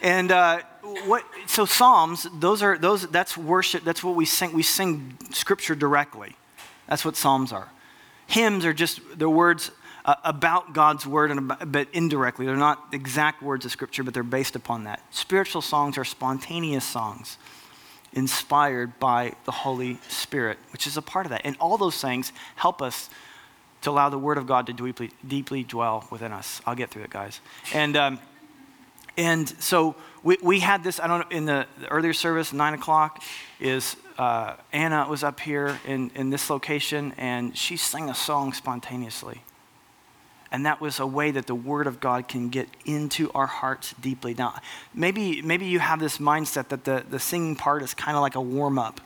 [0.00, 0.60] And uh,
[1.04, 1.22] what?
[1.48, 3.06] So Psalms, those are those.
[3.08, 3.84] That's worship.
[3.84, 4.54] That's what we sing.
[4.54, 6.34] We sing Scripture directly.
[6.88, 7.68] That's what Psalms are.
[8.26, 9.70] Hymns are just the words
[10.04, 12.46] uh, about God's word, about, but indirectly.
[12.46, 15.02] They're not exact words of Scripture, but they're based upon that.
[15.10, 17.38] Spiritual songs are spontaneous songs
[18.12, 21.42] inspired by the Holy Spirit, which is a part of that.
[21.44, 23.10] And all those things help us
[23.82, 26.60] to allow the Word of God to deeply, deeply dwell within us.
[26.64, 27.40] I'll get through it, guys.
[27.72, 28.18] And, um,
[29.16, 32.74] and so we, we had this, I don't know, in the, the earlier service, 9
[32.74, 33.22] o'clock,
[33.60, 38.52] is uh, Anna was up here in, in this location, and she sang a song
[38.52, 39.42] spontaneously.
[40.50, 43.92] And that was a way that the Word of God can get into our hearts
[44.00, 44.34] deeply.
[44.34, 44.60] Now,
[44.94, 48.36] maybe, maybe you have this mindset that the, the singing part is kind of like
[48.36, 49.00] a warm up.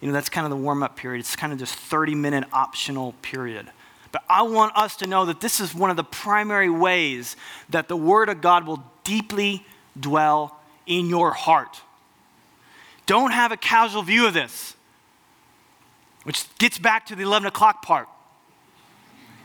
[0.00, 1.20] You know, that's kind of the warm up period.
[1.20, 3.70] It's kind of this 30 minute optional period.
[4.12, 7.34] But I want us to know that this is one of the primary ways
[7.70, 9.64] that the Word of God will deeply
[9.98, 11.80] dwell in your heart.
[13.06, 14.76] Don't have a casual view of this,
[16.24, 18.08] which gets back to the 11 o'clock part.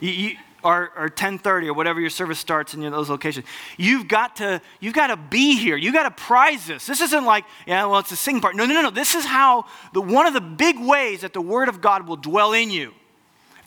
[0.00, 3.46] You, you, or, or 1030 or whatever your service starts in those locations.
[3.76, 5.76] You've got to you've got to be here.
[5.76, 6.86] You've got to prize this.
[6.86, 8.56] This isn't like yeah well it's a sing part.
[8.56, 8.90] No no no no.
[8.90, 12.16] This is how the one of the big ways that the word of god will
[12.16, 12.92] dwell in you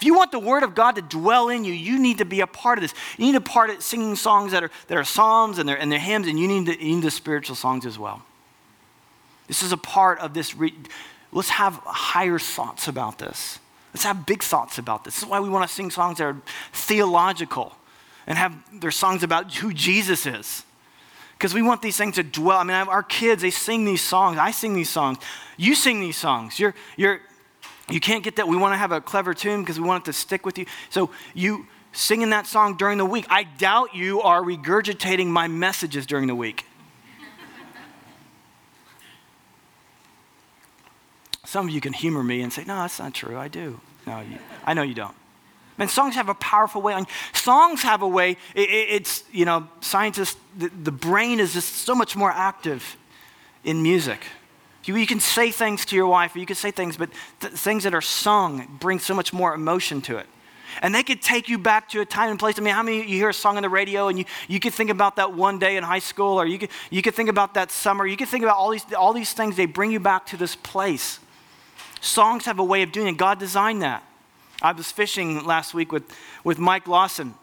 [0.02, 2.42] if you want the word of god to dwell in you you need to be
[2.42, 5.04] a part of this you need a part of singing songs that are that are
[5.04, 7.86] psalms and they're, and they're hymns and you need, to, you need the spiritual songs
[7.86, 8.22] as well
[9.48, 10.74] this is a part of this re-
[11.32, 13.60] let's have higher thoughts about this
[13.94, 15.16] Let's have big thoughts about this.
[15.16, 16.38] This is why we want to sing songs that are
[16.72, 17.76] theological
[18.26, 20.64] and have their songs about who Jesus is.
[21.38, 22.60] Because we want these things to dwell.
[22.60, 24.38] I mean, our kids, they sing these songs.
[24.38, 25.18] I sing these songs.
[25.58, 26.60] You sing these songs.
[26.60, 27.22] You're, you're,
[27.90, 28.48] you can't get that.
[28.48, 30.66] We want to have a clever tune because we want it to stick with you.
[30.90, 33.26] So you singing that song during the week.
[33.30, 36.66] I doubt you are regurgitating my messages during the week.
[41.46, 43.38] Some of you can humor me and say, no, that's not true.
[43.38, 43.82] I do.
[44.08, 45.16] No, you, I know you don't.
[45.78, 46.94] Man, songs have a powerful way.
[46.94, 51.54] On, songs have a way, it, it, it's, you know, scientists, the, the, brain is
[51.54, 52.96] just so much more active
[53.64, 54.24] in music.
[54.86, 57.84] You, can say things to your wife, or you can say things, but th- things
[57.84, 60.28] that are sung bring so much more emotion to it.
[60.82, 62.58] And they could take you back to a time and place.
[62.58, 64.74] I mean, how many you hear a song on the radio and you, you could
[64.74, 67.54] think about that one day in high school, or you could, you could think about
[67.56, 68.06] that summer.
[68.06, 69.56] You could think about all these, all these things.
[69.56, 71.20] They bring you back to this place.
[72.00, 73.18] Songs have a way of doing it.
[73.18, 74.04] God designed that.
[74.62, 76.04] I was fishing last week with,
[76.44, 77.34] with Mike Lawson,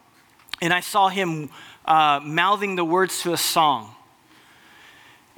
[0.61, 1.49] and I saw him
[1.85, 3.93] uh, mouthing the words to a song.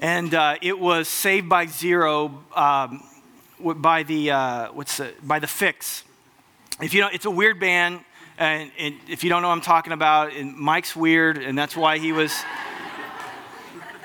[0.01, 3.03] And uh, it was Saved by Zero um,
[3.63, 6.01] by, the, uh, what's the, by the Fixx.
[6.81, 7.99] If you know, it's a weird band,
[8.39, 11.99] and, and if you don't know what I'm talking about, Mike's weird, and that's why
[11.99, 12.33] he was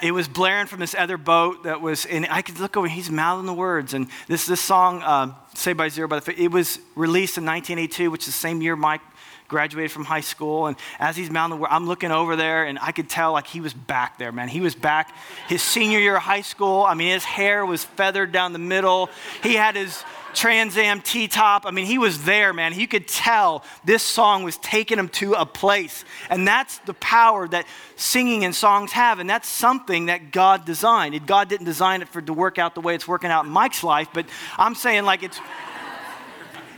[0.03, 3.11] it was blaring from this other boat that was, and I could look over, he's
[3.11, 3.95] mouthing the words.
[3.95, 7.47] And this, this song, uh, Saved by Zero by the Fixx, it was released in
[7.47, 9.01] 1982, which is the same year Mike
[9.49, 10.67] graduated from high school.
[10.67, 13.75] And as he's word, I'm looking over there, and I could tell like he was
[13.75, 14.49] back there, man.
[14.49, 15.15] He was back
[15.49, 16.83] his senior year of high school.
[16.83, 19.11] I mean, his hair was feathered down the middle.
[19.43, 20.03] He had his
[20.35, 21.65] Trans Am T top.
[21.65, 22.79] I mean, he was there, man.
[22.79, 26.05] You could tell this song was taking him to a place.
[26.29, 27.65] And that's the power that
[27.97, 29.19] singing and songs have.
[29.19, 31.27] And that's something that God designed.
[31.27, 33.83] God didn't design it for to work out the way it's working out in Mike's
[33.83, 34.27] life, but
[34.59, 35.41] I'm saying like it's.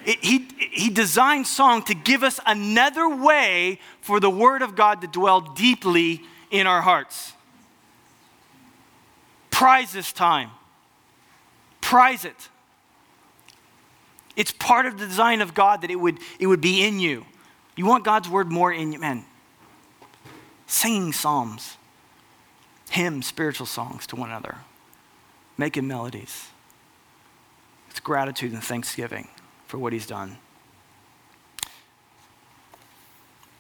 [0.09, 5.07] He, he designed song to give us another way for the Word of God to
[5.07, 7.35] dwell deeply in our hearts.
[9.51, 10.51] Prize this time.
[11.83, 12.49] Prize it.
[14.35, 17.27] It's part of the design of God that it would, it would be in you.
[17.77, 19.27] You want God's word more in you, man.
[20.67, 21.77] Singing psalms,
[22.89, 24.57] hymns, spiritual songs to one another,
[25.59, 26.47] making melodies.
[27.91, 29.29] It's gratitude and thanksgiving
[29.69, 30.39] for what he's done.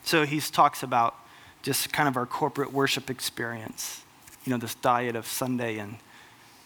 [0.02, 1.14] So he talks about
[1.62, 4.02] just kind of our corporate worship experience,
[4.44, 5.98] you know, this diet of Sunday and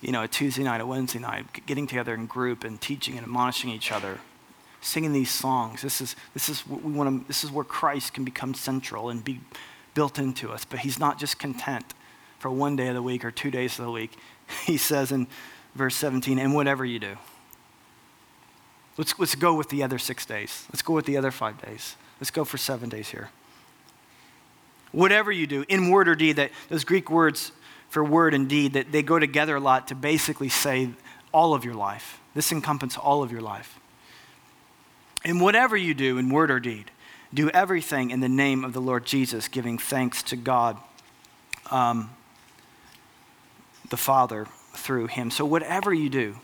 [0.01, 3.23] you know, a Tuesday night, a Wednesday night, getting together in group and teaching and
[3.23, 4.19] admonishing each other,
[4.81, 5.81] singing these songs.
[5.81, 9.11] This is, this is what we want to, this is where Christ can become central
[9.11, 9.41] and be
[9.95, 10.65] built into us.
[10.65, 11.95] But he's not just content
[12.41, 14.19] for one day of the week or two days of the week.
[14.67, 15.29] He says in
[15.75, 17.17] verse 17, and whatever you do.
[18.97, 20.67] Let's, let's go with the other six days.
[20.71, 21.97] Let's go with the other five days.
[22.21, 23.31] Let's go for seven days here.
[24.93, 27.53] Whatever you do, in word or deed, that those Greek words
[27.89, 30.91] for word and deed that they go together a lot to basically say
[31.33, 32.21] all of your life.
[32.35, 33.79] This encompasses all of your life.
[35.25, 36.91] And whatever you do in word or deed,
[37.33, 40.77] do everything in the name of the Lord Jesus, giving thanks to God
[41.71, 42.11] um,
[43.91, 45.31] the Father through him.
[45.31, 46.37] So, whatever you do,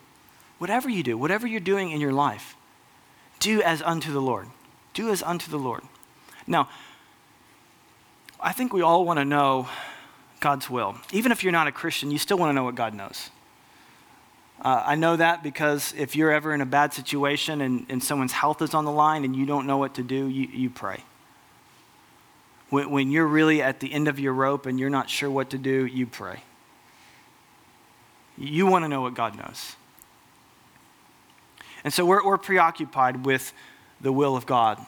[0.59, 2.57] whatever you do, whatever you're doing in your life,
[3.41, 4.49] do as unto the Lord.
[4.95, 5.83] Do as unto the Lord.
[6.47, 6.69] Now,
[8.41, 9.69] I think we all want to know
[10.41, 10.97] God's will.
[11.13, 13.31] Even if you're not a Christian, you still want to know what God knows.
[14.61, 18.33] Uh, I know that because if you're ever in a bad situation and, and someone's
[18.33, 21.05] health is on the line and you don't know what to do, you, you pray.
[22.71, 25.51] When, when you're really at the end of your rope and you're not sure what
[25.51, 26.43] to do, you pray.
[28.37, 29.77] You want to know what God knows.
[31.85, 33.53] And so we're, we're preoccupied with
[34.01, 34.85] the will of God.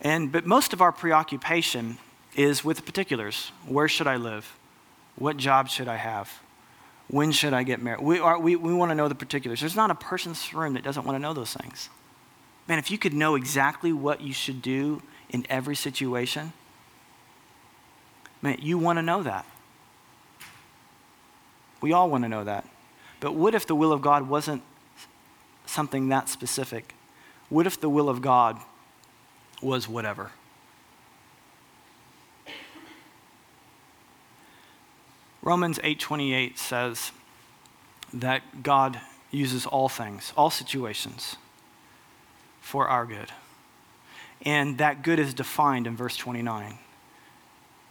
[0.00, 1.98] And, but most of our preoccupation
[2.34, 3.52] is with the particulars.
[3.66, 4.56] Where should I live?
[5.16, 6.32] What job should I have?
[7.08, 8.00] When should I get married?
[8.00, 9.60] We, are, we, we want to know the particulars.
[9.60, 11.90] There's not a person in this room that doesn't want to know those things.
[12.68, 16.52] Man, if you could know exactly what you should do in every situation,
[18.40, 19.44] man, you want to know that.
[21.80, 22.64] We all want to know that.
[23.20, 24.62] But what if the will of God wasn't
[25.72, 26.94] something that specific?
[27.48, 28.60] What if the will of God
[29.60, 30.30] was whatever?
[35.42, 37.10] Romans 8:28 says
[38.12, 41.36] that God uses all things, all situations
[42.60, 43.32] for our good.
[44.44, 46.78] And that good is defined in verse 29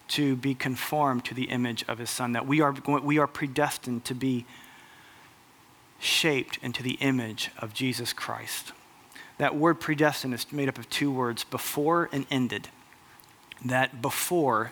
[0.09, 4.03] to be conformed to the image of his son that we are we are predestined
[4.05, 4.45] to be
[6.01, 8.73] shaped into the image of Jesus Christ.
[9.37, 12.67] That word predestined is made up of two words, before and ended.
[13.63, 14.71] That before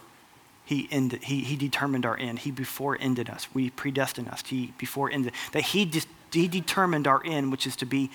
[0.66, 2.40] he, ended, he, he determined our end.
[2.40, 3.48] He before ended us.
[3.54, 4.44] We predestined us.
[4.46, 5.34] He before ended.
[5.52, 8.12] That he, de- he determined our end, which is to be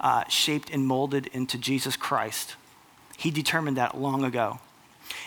[0.00, 2.56] uh, shaped and molded into Jesus Christ.
[3.16, 4.60] He determined that long ago.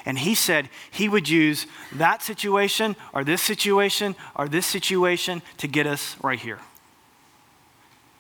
[0.06, 5.68] And he said he would use that situation or this situation or this situation to
[5.68, 6.60] get us right here.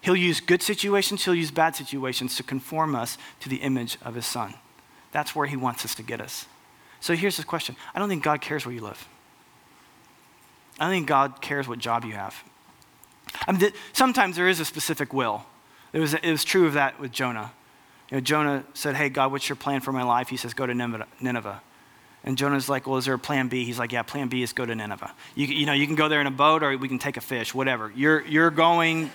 [0.07, 4.15] He'll use good situations, he'll use bad situations to conform us to the image of
[4.15, 4.53] his son.
[5.11, 6.45] That's where he wants us to get us.
[7.01, 9.05] So here's the question I don't think God cares where you live.
[10.79, 12.41] I don't think God cares what job you have.
[13.45, 15.45] I mean, sometimes there is a specific will.
[15.91, 17.51] It was, it was true of that with Jonah.
[18.09, 20.29] You know, Jonah said, Hey, God, what's your plan for my life?
[20.29, 21.61] He says, Go to Nineveh.
[22.23, 23.65] And Jonah's like, Well, is there a plan B?
[23.65, 25.13] He's like, Yeah, plan B is go to Nineveh.
[25.35, 27.21] You, you know, you can go there in a boat or we can take a
[27.21, 27.91] fish, whatever.
[27.93, 29.11] You're, you're going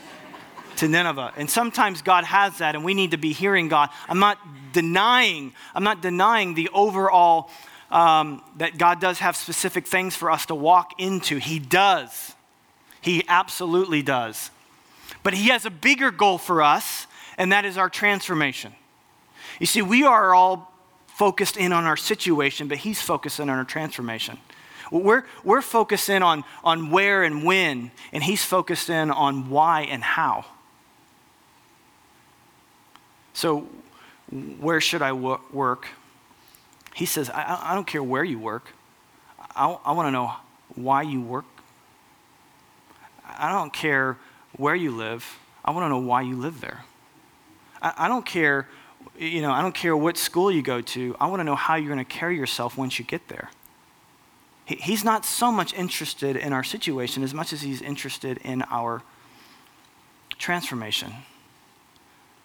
[0.77, 1.33] to Nineveh.
[1.37, 3.91] And sometimes God has that, and we need to be hearing God.
[4.09, 4.39] I'm not
[4.73, 7.51] denying, I'm not denying the overall
[7.91, 11.39] um, that God does have specific things for us to walk into.
[11.39, 12.35] He does.
[13.01, 14.51] He absolutely does.
[15.23, 17.07] But He has a bigger goal for us,
[17.37, 18.73] and that is our transformation.
[19.61, 20.73] You see, we are all
[21.07, 24.39] focused in on our situation, but He's focused in on our transformation.
[24.93, 29.83] We're, we're focused in on, on where and when, and he's focused in on why
[29.83, 30.45] and how.
[33.33, 33.69] So,
[34.61, 35.89] where should I work?
[36.95, 38.69] He says, I, I don't care where you work.
[39.55, 40.33] I, I want to know
[40.75, 41.45] why you work.
[43.27, 44.19] I don't care
[44.57, 45.39] where you live.
[45.65, 46.85] I want to know why you live there.
[47.81, 48.69] I, I don't care,
[49.19, 51.17] you know, I don't care what school you go to.
[51.21, 53.51] I want to know how you're going to carry yourself once you get there.
[54.65, 58.63] He, he's not so much interested in our situation as much as he's interested in
[58.71, 59.03] our
[60.39, 61.13] transformation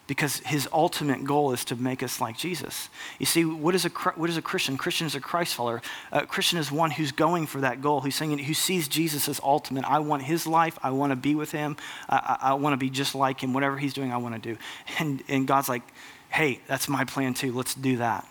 [0.08, 2.88] because his ultimate goal is to make us like Jesus.
[3.18, 4.78] You see, what is a, what is a Christian?
[4.78, 5.82] Christian is a Christ follower.
[6.10, 9.38] A Christian is one who's going for that goal, who's saying, who sees Jesus as
[9.44, 9.84] ultimate.
[9.84, 10.78] I want his life.
[10.82, 11.76] I want to be with him.
[12.08, 13.52] I, I, I want to be just like him.
[13.52, 14.58] Whatever he's doing, I want to do.
[14.98, 15.82] And, and God's like,
[16.30, 17.52] hey, that's my plan too.
[17.52, 18.26] Let's do that.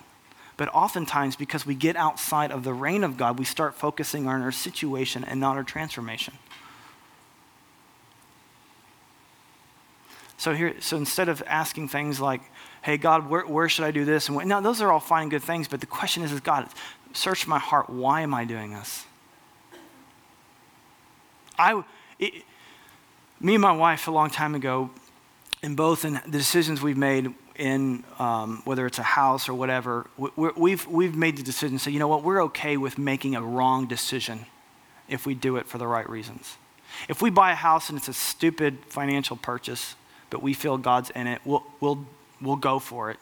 [0.58, 4.42] But oftentimes, because we get outside of the reign of God, we start focusing on
[4.42, 6.34] our situation and not our transformation.
[10.38, 12.42] So here, so instead of asking things like,
[12.84, 15.32] "Hey God, where, where should I do this?" and no, those are all fine, and
[15.32, 15.68] good things.
[15.68, 16.70] But the question is, is God,
[17.14, 17.90] search my heart.
[17.90, 19.06] Why am I doing this?
[21.58, 21.84] I,
[22.20, 22.44] it,
[23.40, 24.92] me and my wife a long time ago,
[25.64, 30.08] in both in the decisions we've made in um, whether it's a house or whatever,
[30.18, 31.80] we, we've we've made the decision.
[31.80, 34.46] So you know what, we're okay with making a wrong decision
[35.10, 36.58] if we do it for the right reasons.
[37.10, 39.96] If we buy a house and it's a stupid financial purchase,
[40.30, 42.06] but we feel God's in it, we'll, we'll,
[42.42, 43.18] we'll go for it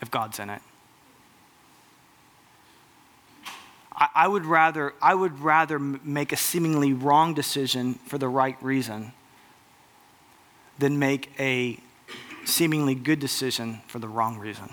[0.00, 0.62] if God's in it.
[3.94, 8.56] I, I would rather, I would rather make a seemingly wrong decision for the right
[8.62, 9.12] reason
[10.78, 11.78] than make a
[12.44, 14.68] seemingly good decision for the wrong reason.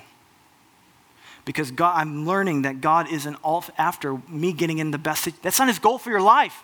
[1.45, 5.29] Because God, I'm learning that God isn't all after me getting in the best.
[5.41, 6.63] That's not his goal for your life.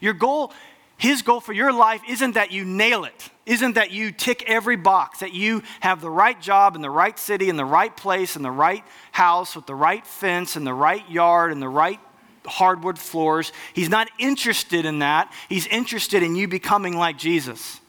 [0.00, 0.52] Your goal
[0.96, 4.76] his goal for your life isn't that you nail it, isn't that you tick every
[4.76, 8.36] box, that you have the right job in the right city, in the right place,
[8.36, 12.00] in the right house, with the right fence, in the right yard, in the right
[12.46, 13.52] hardwood floors.
[13.72, 15.32] He's not interested in that.
[15.48, 17.80] He's interested in you becoming like Jesus.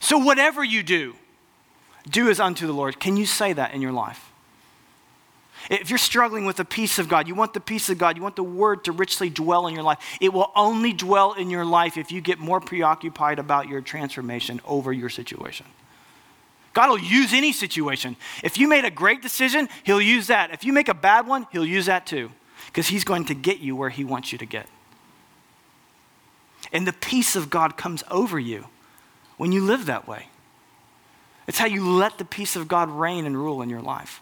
[0.00, 1.14] So, whatever you do,
[2.08, 3.00] do as unto the Lord.
[3.00, 4.30] Can you say that in your life?
[5.68, 8.22] If you're struggling with the peace of God, you want the peace of God, you
[8.22, 11.64] want the word to richly dwell in your life, it will only dwell in your
[11.64, 15.66] life if you get more preoccupied about your transformation over your situation.
[16.72, 18.16] God will use any situation.
[18.44, 20.52] If you made a great decision, He'll use that.
[20.52, 22.30] If you make a bad one, He'll use that too,
[22.66, 24.68] because He's going to get you where He wants you to get.
[26.72, 28.66] And the peace of God comes over you
[29.36, 30.28] when you live that way.
[31.46, 34.20] It's how you let the peace of God reign and rule in your life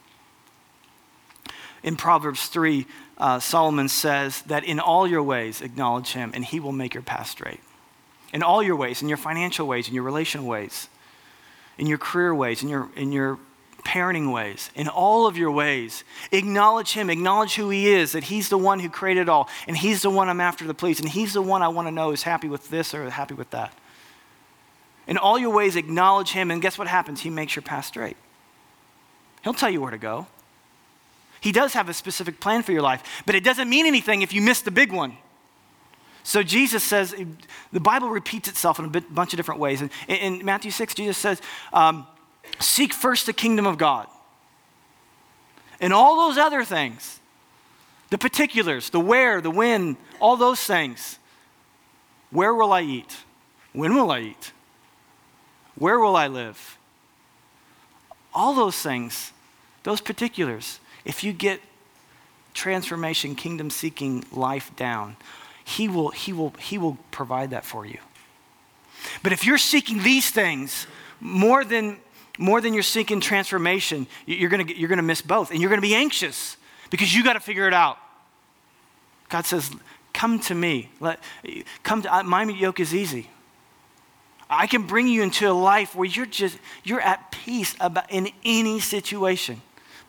[1.85, 2.87] in Proverbs 3,
[3.19, 7.03] uh, Solomon says that in all your ways acknowledge him and he will make your
[7.03, 7.61] path straight.
[8.33, 10.89] In all your ways, in your financial ways, in your relational ways,
[11.79, 13.39] in your career ways, in your, in your
[13.85, 18.49] parenting ways, in all of your ways, acknowledge him, acknowledge who he is, that he's
[18.49, 21.35] the one who created all, and he's the one I'm after the please, and he's
[21.35, 23.73] the one I want to know is happy with this or happy with that.
[25.07, 27.21] In all your ways, acknowledge him, and guess what happens?
[27.21, 28.17] He makes your path straight.
[29.45, 30.27] He'll tell you where to go.
[31.45, 34.33] He does have a specific plan for your life, but it doesn't mean anything if
[34.33, 35.19] you miss the big one.
[36.23, 37.15] So Jesus says,
[37.71, 39.83] the Bible repeats itself in a bit, bunch of different ways.
[39.83, 41.43] In, in Matthew 6, Jesus says,
[41.75, 42.07] um,
[42.61, 44.07] Seek first the kingdom of God.
[45.83, 47.21] And all those other things,
[48.09, 51.19] the particulars, the where, the when, all those things.
[52.31, 53.19] Where will I eat?
[53.75, 54.53] When will I eat?
[55.75, 56.79] Where will I live?
[58.33, 59.33] All those things,
[59.83, 61.61] those particulars, if you get
[62.55, 65.17] transformation, kingdom seeking life down,
[65.65, 67.99] he will, he, will, he will provide that for you.
[69.23, 70.87] But if you're seeking these things
[71.21, 71.99] more than,
[72.39, 75.51] more than you're seeking transformation, you're going you're going to miss both.
[75.51, 76.57] And you're going to be anxious
[76.91, 77.99] because you got to figure it out.
[79.29, 79.71] God says,
[80.13, 80.91] Come to me.
[81.01, 81.19] Let,
[81.83, 83.31] come to, uh, my yoke is easy.
[84.49, 88.31] I can bring you into a life where you're just, you're at peace about in
[88.45, 89.61] any situation.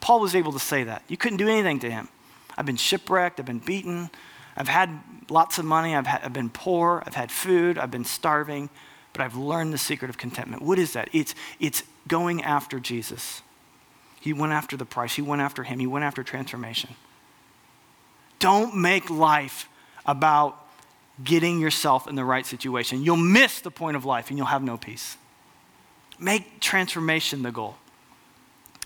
[0.01, 1.03] Paul was able to say that.
[1.07, 2.09] You couldn't do anything to him.
[2.57, 4.09] I've been shipwrecked, I've been beaten,
[4.55, 4.89] I've had
[5.29, 8.69] lots of money, I've, I've been poor, I've had food, I've been starving,
[9.11, 10.61] but I've learned the secret of contentment.
[10.61, 11.09] What is that?
[11.11, 13.41] It's, it's going after Jesus.
[14.21, 16.95] He went after the price, he went after him, he went after transformation.
[18.39, 19.69] Don't make life
[20.05, 20.65] about
[21.23, 23.03] getting yourself in the right situation.
[23.03, 25.17] You'll miss the point of life and you'll have no peace.
[26.19, 27.75] Make transformation the goal.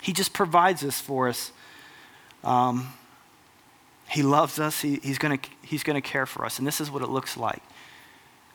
[0.00, 1.52] He just provides this for us.
[2.42, 2.92] Um,
[4.08, 4.80] He loves us.
[4.80, 6.58] He, he's going he's to care for us.
[6.58, 7.62] And this is what it looks like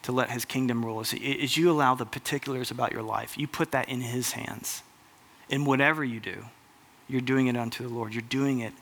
[0.04, 1.02] to let his kingdom rule.
[1.02, 3.38] Is, is you allow the particulars about your life.
[3.38, 4.84] You put that in his hands.
[5.50, 6.46] In whatever you do,
[7.08, 8.14] you're doing it unto the Lord.
[8.14, 8.74] You're doing it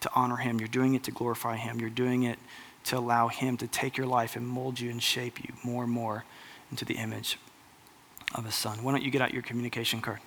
[0.00, 0.58] to honor him.
[0.58, 1.78] You're doing it to glorify him.
[1.80, 2.38] You're doing it
[2.84, 5.92] to allow him to take your life and mold you and shape you more and
[5.92, 6.24] more
[6.70, 7.38] into the image
[8.34, 8.82] of his son.
[8.82, 10.20] Why don't you get out your communication card?